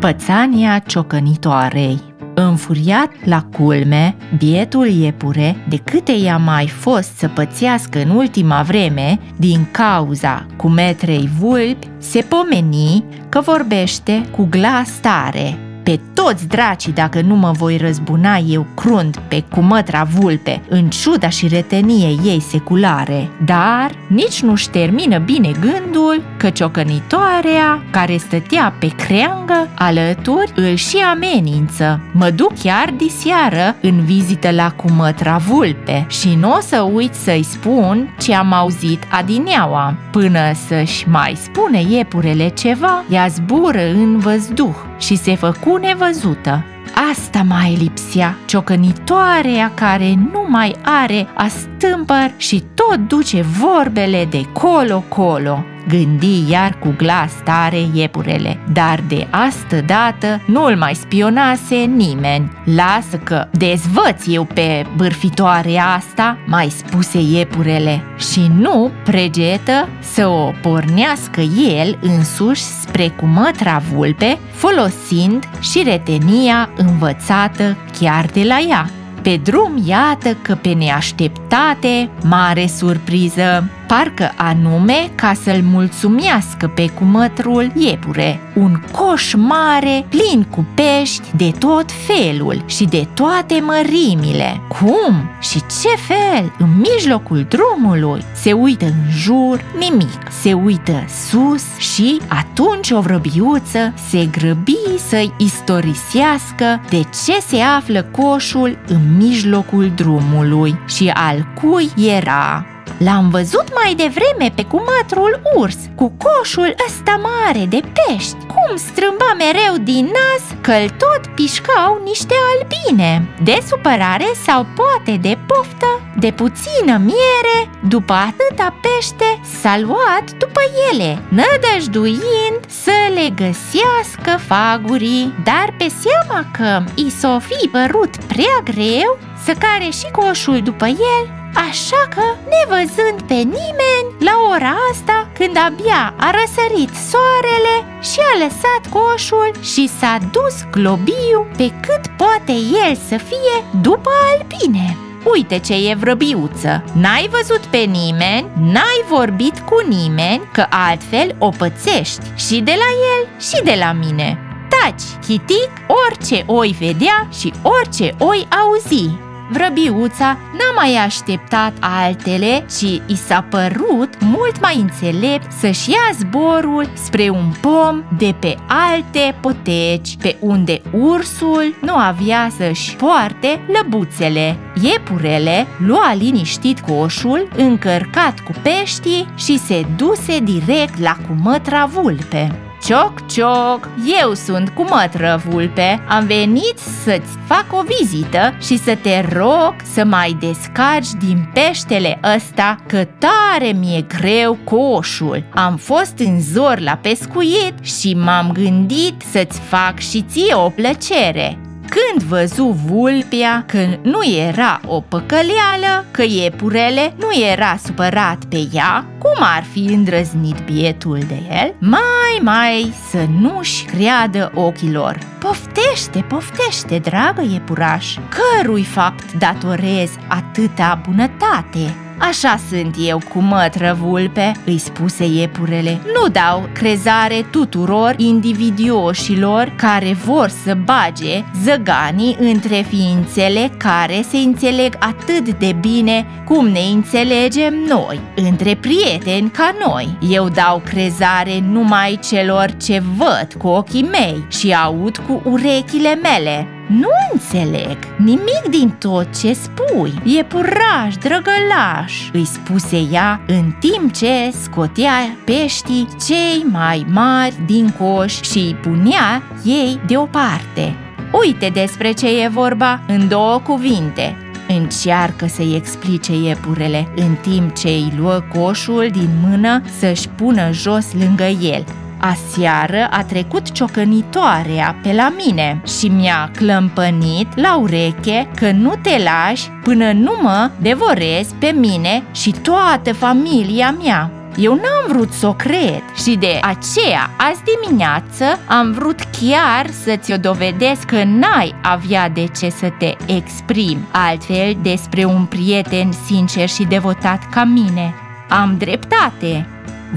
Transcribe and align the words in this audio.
Pățania 0.00 0.78
ciocănitoarei 0.78 2.00
Înfuriat 2.34 3.10
la 3.24 3.42
culme, 3.42 4.16
bietul 4.38 4.86
iepure, 4.86 5.56
de 5.68 5.76
câte 5.76 6.12
i-a 6.12 6.36
mai 6.36 6.66
fost 6.66 7.16
să 7.16 7.28
pățească 7.28 8.02
în 8.02 8.10
ultima 8.10 8.62
vreme 8.62 9.18
din 9.36 9.66
cauza 9.70 10.46
cu 10.56 10.68
metrei 10.68 11.28
vulpi, 11.38 11.88
se 11.98 12.20
pomeni 12.20 13.04
că 13.28 13.40
vorbește 13.40 14.28
cu 14.30 14.46
glas 14.50 14.90
tare 15.00 15.58
pe 15.82 16.00
toți 16.14 16.48
dracii 16.48 16.92
dacă 16.92 17.20
nu 17.20 17.36
mă 17.36 17.50
voi 17.50 17.76
răzbuna 17.76 18.36
eu 18.36 18.66
crunt 18.74 19.16
pe 19.16 19.44
cumătra 19.50 20.04
vulpe, 20.04 20.62
în 20.68 20.88
ciuda 20.88 21.28
și 21.28 21.48
reteniei 21.48 22.20
ei 22.24 22.40
seculare. 22.40 23.28
Dar 23.44 23.90
nici 24.08 24.42
nu-și 24.42 24.68
termină 24.68 25.18
bine 25.18 25.50
gândul 25.60 26.22
că 26.40 26.50
ciocănitoarea, 26.50 27.82
care 27.90 28.16
stătea 28.16 28.74
pe 28.78 28.86
creangă 28.86 29.68
alături, 29.74 30.52
îl 30.54 30.74
și 30.74 30.96
amenință. 30.96 32.00
Mă 32.12 32.30
duc 32.30 32.58
chiar 32.62 32.94
diseară 32.96 33.76
în 33.80 34.04
vizită 34.04 34.50
la 34.50 34.70
cumătra 34.70 35.36
vulpe 35.36 36.06
și 36.08 36.34
nu 36.34 36.52
o 36.52 36.60
să 36.60 36.80
uit 36.80 37.14
să-i 37.14 37.42
spun 37.42 38.14
ce 38.18 38.34
am 38.34 38.52
auzit 38.52 39.02
adineaua. 39.10 39.94
Până 40.10 40.40
să-și 40.66 41.08
mai 41.08 41.38
spune 41.42 41.82
iepurele 41.88 42.48
ceva, 42.48 43.04
ea 43.10 43.26
zbură 43.26 43.90
în 43.90 44.18
văzduh 44.18 44.76
și 44.98 45.16
se 45.16 45.34
făcu 45.34 45.76
nevăzută. 45.76 46.64
Asta 47.10 47.44
mai 47.48 47.76
lipsea, 47.80 48.36
ciocănitoarea 48.46 49.72
care 49.74 50.14
nu 50.32 50.46
mai 50.48 50.76
are 50.82 51.26
astâmpăr 51.34 52.32
și 52.36 52.64
tot 52.74 52.98
duce 53.08 53.42
vorbele 53.42 54.26
de 54.30 54.42
colo-colo 54.52 55.64
gândi 55.88 56.50
iar 56.50 56.78
cu 56.78 56.94
glas 56.96 57.32
tare 57.44 57.78
iepurele, 57.92 58.58
dar 58.72 59.00
de 59.08 59.26
astă 59.30 59.80
dată 59.86 60.42
nu-l 60.46 60.76
mai 60.76 60.94
spionase 60.94 61.76
nimeni. 61.76 62.52
Lasă 62.64 63.16
că 63.24 63.46
dezvăț 63.50 64.26
eu 64.26 64.44
pe 64.44 64.86
bârfitoarea 64.96 65.84
asta, 65.84 66.38
mai 66.46 66.68
spuse 66.68 67.18
iepurele, 67.20 68.02
și 68.18 68.50
nu 68.58 68.90
pregetă 69.04 69.88
să 70.00 70.26
o 70.26 70.52
pornească 70.62 71.40
el 71.80 71.98
însuși 72.00 72.62
spre 72.62 73.08
cumătra 73.08 73.82
vulpe, 73.92 74.38
folosind 74.52 75.48
și 75.60 75.82
retenia 75.82 76.70
învățată 76.76 77.76
chiar 77.98 78.24
de 78.24 78.42
la 78.42 78.58
ea. 78.68 78.90
Pe 79.22 79.40
drum 79.42 79.82
iată 79.84 80.36
că 80.42 80.54
pe 80.54 80.68
neașteptate, 80.68 82.10
mare 82.22 82.66
surpriză, 82.66 83.70
parcă 83.90 84.32
anume 84.36 85.10
ca 85.14 85.32
să-l 85.42 85.62
mulțumească 85.62 86.72
pe 86.74 86.88
cumătrul 86.88 87.72
iepure. 87.74 88.40
Un 88.54 88.80
coș 88.92 89.34
mare, 89.34 90.06
plin 90.08 90.46
cu 90.50 90.66
pești 90.74 91.36
de 91.36 91.52
tot 91.58 91.84
felul 92.06 92.62
și 92.66 92.84
de 92.84 93.08
toate 93.14 93.60
mărimile. 93.60 94.60
Cum 94.68 95.30
și 95.40 95.58
ce 95.58 95.88
fel? 96.12 96.52
În 96.58 96.68
mijlocul 96.76 97.46
drumului 97.48 98.24
se 98.34 98.52
uită 98.52 98.84
în 98.84 99.10
jur, 99.10 99.64
nimic. 99.78 100.20
Se 100.40 100.52
uită 100.52 101.04
sus 101.28 101.64
și 101.78 102.20
atunci 102.28 102.90
o 102.90 103.00
vrăbiuță 103.00 103.94
se 104.08 104.28
grăbi 104.30 104.98
să-i 105.08 105.32
istorisească 105.38 106.80
de 106.88 107.00
ce 107.24 107.40
se 107.46 107.56
află 107.76 108.02
coșul 108.02 108.78
în 108.86 109.16
mijlocul 109.16 109.92
drumului 109.94 110.78
și 110.88 111.10
al 111.14 111.46
cui 111.60 111.90
era. 112.16 112.64
L-am 113.04 113.28
văzut 113.28 113.66
mai 113.74 113.94
devreme 113.94 114.52
pe 114.54 114.64
cumătrul 114.64 115.40
urs, 115.56 115.76
cu 115.94 116.12
coșul 116.24 116.74
ăsta 116.86 117.20
mare 117.28 117.64
de 117.66 117.80
pești. 117.96 118.36
Cum 118.52 118.76
strâmba 118.76 119.30
mereu 119.38 119.74
din 119.82 120.04
nas 120.04 120.44
că-l 120.60 120.88
tot 120.88 121.34
pișcau 121.34 122.00
niște 122.04 122.34
albine. 122.52 123.28
De 123.42 123.58
supărare 123.68 124.30
sau 124.46 124.66
poate 124.78 125.18
de 125.26 125.38
poftă, 125.46 125.90
de 126.18 126.30
puțină 126.30 126.96
miere, 127.10 127.58
după 127.88 128.12
atâta 128.12 128.74
pește, 128.82 129.40
s-a 129.60 129.78
luat 129.78 130.26
după 130.38 130.60
ele, 130.92 131.22
nădăjduind 131.28 132.60
să 132.66 132.96
le 133.14 133.28
găsească 133.42 134.32
fagurii, 134.46 135.34
dar 135.44 135.74
pe 135.78 135.86
seama 136.02 136.46
că 136.56 136.82
i 136.94 137.10
s-o 137.10 137.38
fi 137.38 137.68
părut 137.68 138.16
prea 138.16 138.58
greu 138.64 139.18
să 139.44 139.52
care 139.58 139.90
și 139.90 140.10
coșul 140.10 140.60
după 140.62 140.86
el, 140.86 141.39
Așa 141.54 142.08
că, 142.14 142.22
nevăzând 142.52 143.22
pe 143.22 143.34
nimeni, 143.34 144.08
la 144.18 144.34
ora 144.50 144.74
asta, 144.92 145.28
când 145.38 145.56
abia 145.66 146.14
a 146.16 146.30
răsărit 146.30 146.90
soarele 147.10 147.74
și 148.00 148.18
a 148.32 148.38
lăsat 148.44 148.82
coșul 148.92 149.50
și 149.62 149.88
s-a 149.98 150.18
dus 150.32 150.54
globiu 150.70 151.46
pe 151.56 151.72
cât 151.80 152.06
poate 152.16 152.52
el 152.86 152.94
să 153.08 153.16
fie 153.16 153.80
după 153.80 154.10
albine. 154.32 154.96
Uite 155.24 155.58
ce 155.58 155.90
e 155.90 155.94
vrăbiuță, 155.94 156.84
n-ai 156.92 157.28
văzut 157.30 157.64
pe 157.66 157.78
nimeni, 157.78 158.50
n-ai 158.72 159.04
vorbit 159.08 159.58
cu 159.58 159.76
nimeni, 159.88 160.48
că 160.52 160.66
altfel 160.68 161.36
o 161.38 161.48
pățești 161.48 162.24
și 162.36 162.60
de 162.60 162.74
la 162.76 162.90
el 163.14 163.28
și 163.40 163.62
de 163.64 163.76
la 163.78 163.92
mine. 163.92 164.38
Taci, 164.68 165.26
chitic, 165.26 165.70
orice 166.06 166.44
oi 166.46 166.76
vedea 166.78 167.28
și 167.38 167.52
orice 167.62 168.14
oi 168.18 168.48
auzi. 168.62 169.29
Vrăbiuța 169.52 170.38
n-a 170.52 170.72
mai 170.76 170.94
așteptat 170.94 171.72
altele, 171.80 172.66
ci 172.78 173.00
i 173.06 173.16
s-a 173.16 173.46
părut 173.50 174.20
mult 174.20 174.60
mai 174.60 174.76
înțelept 174.76 175.52
să-și 175.52 175.90
ia 175.90 176.10
zborul 176.18 176.90
spre 176.94 177.28
un 177.28 177.52
pom 177.60 178.02
de 178.18 178.34
pe 178.40 178.56
alte 178.66 179.34
poteci, 179.40 180.16
pe 180.16 180.36
unde 180.40 180.80
ursul 180.90 181.74
nu 181.80 181.94
avea 181.94 182.50
să-și 182.56 182.96
poarte 182.96 183.60
lăbuțele. 183.72 184.56
Iepurele 184.82 185.66
lua 185.86 186.14
liniștit 186.14 186.80
coșul, 186.80 187.48
încărcat 187.56 188.40
cu 188.40 188.52
pești 188.62 189.26
și 189.36 189.58
se 189.58 189.86
duse 189.96 190.38
direct 190.38 190.98
la 190.98 191.16
cumătra 191.28 191.84
vulpe. 191.84 192.69
Cioc, 192.82 193.26
cioc, 193.26 193.88
eu 194.22 194.34
sunt 194.34 194.68
cu 194.68 194.82
mătră 194.82 195.42
vulpe. 195.48 196.04
Am 196.08 196.26
venit 196.26 196.78
să-ți 197.04 197.36
fac 197.46 197.66
o 197.72 197.82
vizită 197.82 198.54
și 198.60 198.78
să 198.78 198.96
te 199.02 199.28
rog 199.32 199.74
să 199.92 200.04
mai 200.04 200.36
descarci 200.40 201.10
din 201.18 201.50
peștele 201.54 202.20
ăsta 202.36 202.76
Că 202.86 203.04
tare 203.04 203.72
mi-e 203.72 204.04
greu 204.20 204.58
coșul. 204.64 205.44
Am 205.54 205.76
fost 205.76 206.18
în 206.18 206.40
zor 206.40 206.78
la 206.78 206.96
pescuit 207.02 207.74
și 207.82 208.14
m-am 208.14 208.52
gândit 208.52 209.22
să-ți 209.30 209.60
fac 209.60 209.98
și 209.98 210.24
ție 210.28 210.54
o 210.54 210.68
plăcere 210.68 211.58
când 211.90 212.22
văzu 212.22 212.64
vulpea 212.86 213.64
că 213.66 213.78
nu 214.02 214.18
era 214.24 214.80
o 214.86 215.00
păcăleală, 215.00 216.04
că 216.10 216.22
iepurele 216.22 217.14
nu 217.18 217.42
era 217.50 217.76
supărat 217.84 218.44
pe 218.48 218.68
ea, 218.72 219.04
cum 219.18 219.36
ar 219.38 219.64
fi 219.72 219.78
îndrăznit 219.78 220.64
bietul 220.64 221.18
de 221.28 221.42
el, 221.50 221.74
mai, 221.78 222.38
mai 222.40 222.94
să 223.10 223.26
nu-și 223.40 223.84
creadă 223.84 224.52
ochilor. 224.54 225.18
Poftește, 225.38 226.24
poftește, 226.28 226.98
dragă 226.98 227.42
iepuraș, 227.52 228.16
cărui 228.28 228.84
fapt 228.84 229.32
datorez 229.32 230.10
atâta 230.28 231.00
bunătate? 231.08 232.09
Așa 232.20 232.60
sunt 232.70 232.96
eu 233.06 233.20
cu 233.32 233.40
mătră 233.40 233.96
vulpe, 234.00 234.52
îi 234.64 234.78
spuse 234.78 235.24
iepurele. 235.24 236.00
Nu 236.06 236.28
dau 236.28 236.68
crezare 236.72 237.46
tuturor 237.50 238.14
individioșilor 238.16 239.72
care 239.76 240.12
vor 240.24 240.48
să 240.64 240.76
bage 240.84 241.44
zăganii 241.62 242.36
între 242.40 242.84
ființele 242.88 243.70
care 243.76 244.24
se 244.28 244.36
înțeleg 244.36 244.96
atât 244.98 245.58
de 245.58 245.76
bine 245.80 246.26
cum 246.44 246.66
ne 246.66 246.80
înțelegem 246.80 247.74
noi, 247.88 248.20
între 248.34 248.74
prieteni 248.74 249.50
ca 249.50 249.74
noi. 249.86 250.18
Eu 250.30 250.48
dau 250.48 250.82
crezare 250.84 251.60
numai 251.70 252.18
celor 252.28 252.70
ce 252.82 253.02
văd 253.16 253.48
cu 253.58 253.68
ochii 253.68 254.08
mei 254.10 254.46
și 254.48 254.72
aud 254.72 255.16
cu 255.16 255.42
urechile 255.44 256.14
mele. 256.22 256.79
Nu 256.98 257.08
înțeleg 257.32 257.96
nimic 258.16 258.62
din 258.70 258.90
tot 258.98 259.40
ce 259.40 259.52
spui. 259.52 260.38
E 260.38 260.44
puraș, 260.44 261.14
drăgălaș 261.20 262.30
Îi 262.32 262.44
spuse 262.44 263.06
ea 263.12 263.40
în 263.46 263.72
timp 263.80 264.12
ce 264.12 264.50
scotea 264.62 265.36
peștii 265.44 266.08
cei 266.26 266.64
mai 266.70 267.06
mari 267.12 267.54
din 267.66 267.94
coș 267.98 268.40
și 268.40 268.58
îi 268.58 268.74
punea 268.82 269.42
ei 269.64 270.00
deoparte. 270.06 270.96
Uite 271.44 271.68
despre 271.72 272.12
ce 272.12 272.42
e 272.42 272.48
vorba 272.48 273.00
în 273.06 273.28
două 273.28 273.58
cuvinte. 273.58 274.36
Încearcă 274.68 275.46
să-i 275.46 275.74
explice 275.74 276.32
iepurele 276.32 277.12
în 277.16 277.34
timp 277.34 277.74
ce 277.74 277.88
îi 277.88 278.12
luă 278.16 278.42
coșul 278.54 279.08
din 279.12 279.30
mână 279.48 279.82
să-și 279.98 280.28
pună 280.28 280.72
jos 280.72 281.12
lângă 281.12 281.44
el 281.44 281.84
Aseară 282.20 283.08
a 283.10 283.24
trecut 283.24 283.70
ciocănitoarea 283.72 284.96
pe 285.02 285.12
la 285.12 285.32
mine 285.44 285.82
și 285.98 286.08
mi-a 286.08 286.50
clămpănit 286.56 287.56
la 287.56 287.76
ureche 287.76 288.50
că 288.56 288.70
nu 288.70 288.94
te 289.02 289.22
lași 289.22 289.68
până 289.82 290.12
nu 290.12 290.32
mă 290.42 290.70
devorezi 290.80 291.54
pe 291.58 291.74
mine 291.76 292.22
și 292.32 292.50
toată 292.50 293.12
familia 293.12 293.94
mea. 294.02 294.30
Eu 294.56 294.74
n-am 294.74 295.04
vrut 295.08 295.32
să 295.32 295.46
o 295.46 295.54
cred 295.54 296.02
și 296.22 296.36
de 296.36 296.60
aceea 296.62 297.30
azi 297.36 297.62
dimineață 297.64 298.44
am 298.66 298.92
vrut 298.92 299.20
chiar 299.20 299.90
să-ți 300.04 300.32
o 300.32 300.36
dovedesc 300.36 301.04
că 301.04 301.24
n-ai 301.24 301.74
avea 301.82 302.28
de 302.28 302.46
ce 302.58 302.70
să 302.70 302.92
te 302.98 303.16
exprimi 303.26 304.08
altfel 304.10 304.76
despre 304.82 305.24
un 305.24 305.44
prieten 305.44 306.12
sincer 306.26 306.68
și 306.68 306.84
devotat 306.84 307.48
ca 307.50 307.64
mine. 307.64 308.14
Am 308.48 308.76
dreptate. 308.78 309.68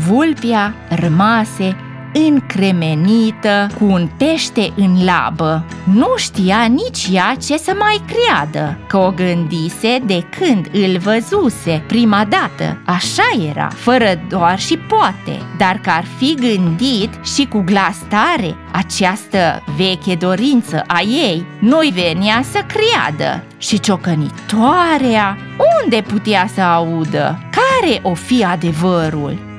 Vulpia 0.07 0.73
rămase 0.89 1.75
încremenită 2.13 3.67
cu 3.79 3.85
un 3.85 4.09
pește 4.17 4.73
în 4.75 5.05
labă. 5.05 5.65
Nu 5.93 6.13
știa 6.15 6.63
nici 6.63 7.07
ea 7.11 7.35
ce 7.45 7.57
să 7.57 7.75
mai 7.79 8.01
creadă, 8.05 8.77
că 8.87 8.97
o 8.97 9.11
gândise 9.11 9.99
de 10.05 10.25
când 10.37 10.69
îl 10.71 10.97
văzuse 10.97 11.83
prima 11.87 12.25
dată. 12.29 12.77
Așa 12.85 13.47
era, 13.49 13.67
fără 13.67 14.21
doar 14.29 14.59
și 14.59 14.77
poate, 14.77 15.41
dar 15.57 15.79
că 15.83 15.89
ar 15.89 16.05
fi 16.17 16.35
gândit 16.35 17.09
și 17.35 17.45
cu 17.45 17.61
glas 17.65 17.97
tare 18.09 18.55
această 18.71 19.63
veche 19.77 20.15
dorință 20.15 20.83
a 20.87 21.01
ei, 21.01 21.45
nu-i 21.59 21.91
venea 21.93 22.43
să 22.51 22.59
creadă. 22.67 23.43
Și 23.57 23.79
ciocănitoarea, 23.79 25.37
unde 25.83 26.01
putea 26.01 26.49
să 26.53 26.61
audă? 26.61 27.39
Care 27.51 27.99
o 28.01 28.13
fi 28.13 28.43
adevărul? 28.43 29.52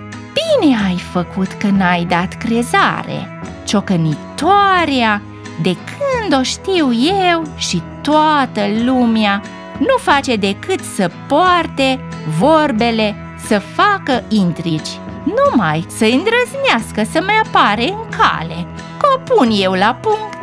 Bine 0.65 0.85
ai 0.87 0.99
făcut 0.99 1.53
că 1.53 1.67
n-ai 1.67 2.05
dat 2.05 2.35
crezare, 2.35 3.41
ciocănitoarea, 3.65 5.23
de 5.63 5.77
când 5.77 6.41
o 6.41 6.43
știu 6.43 6.93
eu 7.31 7.43
și 7.57 7.83
toată 8.03 8.61
lumea, 8.85 9.43
nu 9.79 9.97
face 10.01 10.37
decât 10.37 10.81
să 10.81 11.11
poarte 11.29 12.01
vorbele, 12.39 13.15
să 13.47 13.59
facă 13.59 14.25
intrici, 14.29 14.89
numai 15.25 15.87
să 15.89 16.05
îndrăznească 16.05 17.13
să 17.13 17.23
mai 17.27 17.41
apare 17.45 17.89
în 17.89 18.09
cale, 18.19 18.67
că 18.99 19.07
o 19.15 19.35
pun 19.35 19.51
eu 19.61 19.73
la 19.73 19.99
punct. 20.01 20.39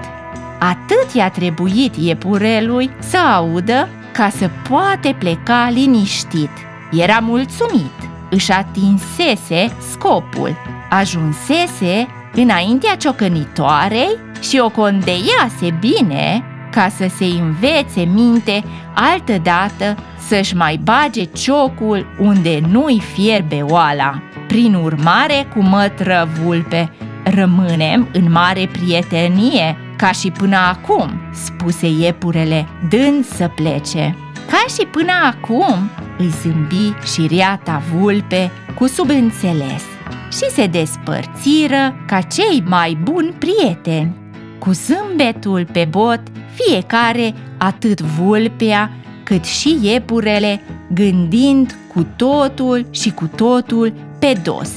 Atât 0.60 1.14
i-a 1.14 1.30
trebuit 1.30 1.96
iepurelui 1.96 2.90
să 3.00 3.18
audă 3.18 3.90
ca 4.14 4.30
să 4.30 4.50
poate 4.70 5.16
pleca 5.20 5.70
liniștit. 5.70 6.52
Era 6.92 7.20
mulțumit 7.20 8.11
își 8.32 8.52
atinsese 8.52 9.76
scopul, 9.92 10.56
ajunsese 10.90 12.08
înaintea 12.34 12.96
ciocănitoarei 12.96 14.18
și 14.42 14.60
o 14.64 14.70
condeiase 14.70 15.78
bine 15.80 16.44
ca 16.72 16.90
să 16.90 17.06
se 17.18 17.26
învețe 17.26 18.02
minte 18.02 18.64
altădată 18.96 19.96
să-și 20.28 20.56
mai 20.56 20.80
bage 20.84 21.24
ciocul 21.24 22.06
unde 22.20 22.60
nu-i 22.70 23.02
fierbe 23.14 23.62
oala. 23.62 24.22
Prin 24.48 24.74
urmare, 24.74 25.48
cu 25.56 25.62
mătră 25.62 26.30
vulpe, 26.44 26.92
rămânem 27.24 28.10
în 28.14 28.32
mare 28.32 28.70
prietenie, 28.72 29.78
ca 29.98 30.12
și 30.12 30.32
până 30.32 30.58
acum, 30.58 31.12
spuse 31.32 31.88
iepurele, 31.88 32.68
dând 32.90 33.26
să 33.26 33.48
plece. 33.56 34.16
Ca 34.48 34.66
și 34.74 34.86
până 34.86 35.12
acum, 35.24 35.90
îi 36.22 36.34
zâmbi 36.42 36.94
și 37.14 37.28
riata 37.28 37.82
vulpe 37.94 38.52
cu 38.76 38.88
subînțeles 38.88 39.84
și 40.32 40.50
se 40.50 40.66
despărțiră 40.66 41.96
ca 42.08 42.22
cei 42.22 42.64
mai 42.66 42.98
buni 43.04 43.34
prieteni. 43.40 44.16
Cu 44.60 44.72
zâmbetul 44.72 45.68
pe 45.72 45.88
bot, 45.90 46.22
fiecare, 46.54 47.34
atât 47.58 48.02
vulpea, 48.02 48.92
cât 49.24 49.46
și 49.46 49.78
iepurele, 49.82 50.62
gândind 50.94 51.76
cu 51.94 52.08
totul 52.16 52.86
și 52.92 53.12
cu 53.12 53.30
totul 53.36 53.94
pe 54.20 54.40
dos. 54.44 54.72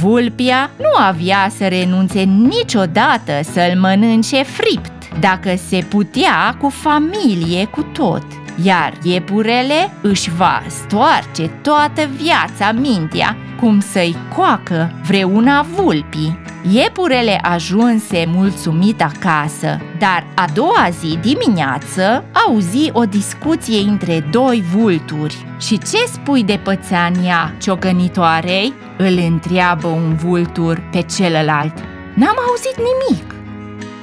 Vulpia 0.00 0.70
nu 0.76 1.04
avea 1.04 1.50
să 1.56 1.68
renunțe 1.68 2.20
niciodată 2.22 3.32
să-l 3.42 3.78
mănânce 3.78 4.42
fript, 4.42 4.99
dacă 5.20 5.54
se 5.68 5.86
putea 5.88 6.56
cu 6.60 6.68
familie 6.68 7.64
cu 7.64 7.82
tot– 7.82 8.24
iar 8.62 8.92
iepurele 9.02 9.92
își 10.00 10.30
va 10.36 10.62
stoarce 10.66 11.46
toată 11.62 12.08
viața 12.22 12.72
mintea 12.72 13.36
cum 13.60 13.80
să-i 13.80 14.16
coacă 14.36 14.92
vreuna 15.06 15.66
vulpii. 15.74 16.38
Iepurele 16.70 17.38
ajunse 17.42 18.24
mulțumit 18.26 19.02
acasă, 19.02 19.78
dar 19.98 20.26
a 20.34 20.44
doua 20.54 20.88
zi 21.00 21.18
dimineață 21.20 22.24
auzi 22.46 22.90
o 22.92 23.04
discuție 23.04 23.88
între 23.88 24.26
doi 24.30 24.64
vulturi. 24.74 25.46
Și 25.60 25.78
ce 25.78 26.04
spui 26.12 26.44
de 26.44 26.60
pățania 26.62 27.54
ciocănitoarei? 27.58 28.72
Îl 28.98 29.18
întreabă 29.30 29.86
un 29.86 30.14
vultur 30.14 30.82
pe 30.92 31.02
celălalt. 31.16 31.78
N-am 32.14 32.36
auzit 32.48 32.76
nimic, 32.76 33.29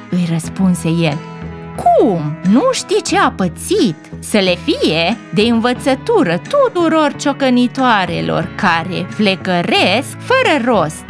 îi 0.09 0.27
răspunse 0.31 0.87
el. 0.87 1.17
Cum? 1.75 2.37
Nu 2.49 2.63
știi 2.71 3.01
ce 3.01 3.17
a 3.17 3.31
pățit? 3.31 3.95
Să 4.19 4.37
le 4.37 4.55
fie 4.65 5.17
de 5.33 5.41
învățătură 5.41 6.41
tuturor 6.49 7.13
ciocănitoarelor 7.15 8.49
care 8.55 9.07
flecăresc 9.09 10.17
fără 10.19 10.63
rost. 10.65 11.05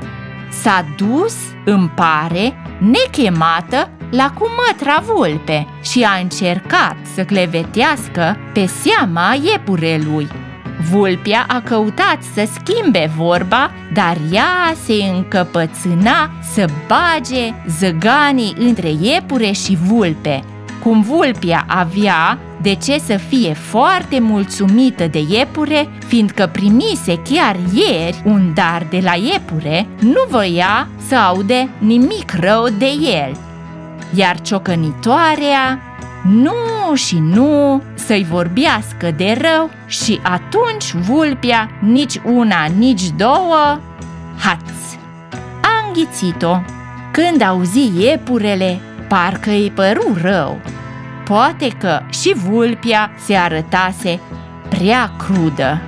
S-a 0.50 0.86
dus, 0.98 1.36
îmi 1.66 1.92
pare, 1.96 2.54
nechemată 2.80 3.90
la 4.12 4.34
cumătra 4.34 5.04
vulpe 5.06 5.68
și 5.82 6.04
a 6.04 6.20
încercat 6.22 6.96
să 7.16 7.24
clevetească 7.24 8.38
pe 8.54 8.66
seama 8.66 9.36
iepurelui. 9.44 10.28
Vulpia 10.92 11.46
a 11.48 11.62
căutat 11.62 12.18
să 12.34 12.48
schimbe 12.54 13.12
vorba, 13.18 13.72
dar 13.94 14.18
ea 14.32 14.74
se 14.86 14.94
încăpățâna 14.94 16.30
să 16.54 16.66
bage 16.88 17.54
zăganii 17.80 18.56
între 18.58 18.90
iepure 19.02 19.52
și 19.52 19.76
vulpe– 19.76 20.44
cum 20.88 21.02
vulpia 21.02 21.66
avea 21.68 22.40
de 22.62 22.74
ce 22.76 23.00
să 23.00 23.18
fie 23.18 23.54
foarte 23.54 24.20
mulțumită 24.20 25.08
de 25.08 25.26
iepure, 25.30 25.90
fiindcă 26.08 26.50
primise 26.52 27.22
chiar 27.22 27.56
ieri 27.74 28.22
un 28.26 28.54
dar 28.54 28.88
de 28.90 29.00
la 29.04 29.14
iepure, 29.16 29.88
nu 30.00 30.26
voia 30.30 30.88
să 31.08 31.16
aude 31.16 31.70
nimic 31.78 32.34
rău 32.40 32.68
de 32.78 32.92
el. 33.26 33.32
Iar 34.14 34.42
ciocănitoarea 34.42 35.80
nu 36.24 36.96
și 36.96 37.18
nu 37.20 37.82
să-i 37.94 38.26
vorbească 38.30 39.12
de 39.16 39.38
rău 39.42 39.70
și 39.86 40.20
atunci 40.24 40.92
vulpia, 40.92 41.70
nici 41.80 42.20
una, 42.24 42.66
nici 42.78 43.10
două, 43.10 43.80
haț! 44.38 44.70
A 45.62 45.88
înghițit-o. 45.88 46.56
Când 47.12 47.42
auzi 47.42 47.92
iepurele, 48.00 48.80
parcă 49.08 49.50
îi 49.50 49.72
păru 49.76 50.18
rău. 50.22 50.62
Poate 51.26 51.68
că 51.68 52.02
și 52.10 52.34
vulpia 52.34 53.12
se 53.26 53.36
arătase 53.36 54.20
prea 54.70 55.12
crudă. 55.18 55.82